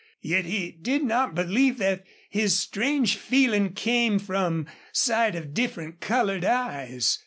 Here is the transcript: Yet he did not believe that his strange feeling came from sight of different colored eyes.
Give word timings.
Yet 0.23 0.45
he 0.45 0.71
did 0.71 1.03
not 1.03 1.35
believe 1.35 1.77
that 1.77 2.03
his 2.31 2.57
strange 2.57 3.17
feeling 3.17 3.73
came 3.73 4.17
from 4.17 4.65
sight 4.91 5.35
of 5.35 5.53
different 5.53 5.99
colored 5.99 6.43
eyes. 6.43 7.19